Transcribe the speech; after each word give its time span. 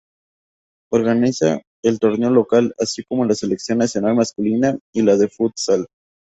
Organiza 0.91 1.61
el 1.83 1.99
torneo 1.99 2.31
local, 2.31 2.73
así 2.79 3.03
como 3.03 3.25
la 3.25 3.35
selección 3.35 3.77
nacional 3.77 4.15
masculina 4.15 4.79
y 4.95 5.03
la 5.03 5.15
de 5.15 5.29
futsal. 5.29 5.85